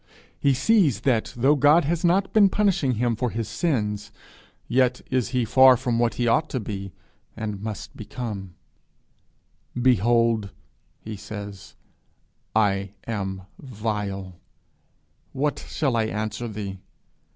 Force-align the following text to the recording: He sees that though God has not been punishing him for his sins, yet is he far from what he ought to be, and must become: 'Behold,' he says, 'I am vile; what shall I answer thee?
He 0.39 0.55
sees 0.55 1.01
that 1.01 1.31
though 1.37 1.53
God 1.55 1.85
has 1.85 2.03
not 2.03 2.33
been 2.33 2.49
punishing 2.49 2.93
him 2.93 3.15
for 3.15 3.29
his 3.29 3.47
sins, 3.47 4.11
yet 4.67 5.01
is 5.11 5.27
he 5.29 5.45
far 5.45 5.77
from 5.77 5.99
what 5.99 6.15
he 6.15 6.27
ought 6.27 6.49
to 6.49 6.59
be, 6.59 6.91
and 7.37 7.61
must 7.61 7.95
become: 7.95 8.55
'Behold,' 9.79 10.49
he 11.01 11.15
says, 11.15 11.75
'I 12.55 12.93
am 13.05 13.43
vile; 13.59 14.39
what 15.33 15.63
shall 15.69 15.95
I 15.95 16.05
answer 16.05 16.47
thee? 16.47 16.79